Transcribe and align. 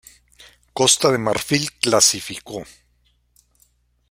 Costa 0.73 1.11
de 1.11 1.19
Marfil 1.19 1.73
clasificó. 1.73 2.65